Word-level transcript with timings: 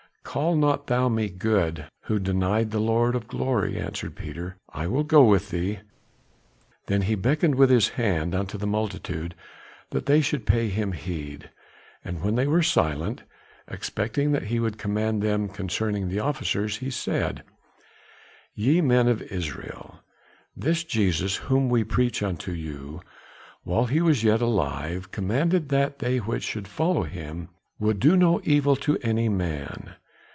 "Call 0.23 0.55
not 0.55 0.87
thou 0.87 1.09
me 1.09 1.27
good, 1.29 1.87
who 2.03 2.17
denied 2.17 2.71
the 2.71 2.79
Lord 2.79 3.15
of 3.15 3.27
Glory," 3.27 3.77
answered 3.77 4.15
Peter. 4.15 4.55
"I 4.69 4.87
will 4.87 5.03
go 5.03 5.25
with 5.25 5.49
thee." 5.49 5.79
Then 6.85 7.01
he 7.01 7.15
beckoned 7.15 7.55
with 7.55 7.69
his 7.69 7.89
hand 7.89 8.33
unto 8.33 8.57
the 8.57 8.67
multitude 8.67 9.35
that 9.89 10.05
they 10.05 10.21
should 10.21 10.45
pay 10.45 10.69
him 10.69 10.93
heed, 10.93 11.49
and 12.05 12.21
when 12.21 12.35
they 12.35 12.47
were 12.47 12.63
silent, 12.63 13.23
expecting 13.67 14.31
that 14.31 14.43
he 14.43 14.59
would 14.61 14.77
command 14.77 15.21
them 15.21 15.49
concerning 15.49 16.07
the 16.07 16.21
officers, 16.21 16.77
he 16.77 16.89
said: 16.91 17.43
"Ye 18.55 18.79
men 18.79 19.09
of 19.09 19.21
Israel, 19.23 19.99
this 20.55 20.85
Jesus, 20.85 21.35
whom 21.35 21.67
we 21.67 21.83
preach 21.83 22.23
unto 22.23 22.53
you, 22.53 23.01
while 23.63 23.87
he 23.87 23.99
was 23.99 24.23
yet 24.23 24.41
alive, 24.41 25.11
commanded 25.11 25.67
that 25.69 25.99
they 25.99 26.19
which 26.19 26.55
would 26.55 26.69
follow 26.69 27.03
him 27.03 27.49
should 27.81 27.99
do 27.99 28.15
no 28.15 28.39
evil 28.45 28.77
to 28.77 28.97
any 29.01 29.27
man. 29.27 29.95